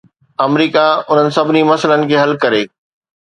[0.45, 2.63] آمريڪا انهن سڀني مسئلن کي حل ڪري